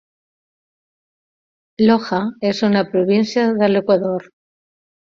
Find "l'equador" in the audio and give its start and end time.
3.75-4.33